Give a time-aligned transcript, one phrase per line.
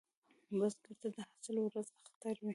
[0.57, 2.49] بزګر ته د حاصل ورځ اختر وي